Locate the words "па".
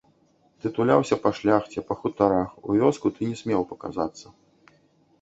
1.25-1.33, 1.91-1.99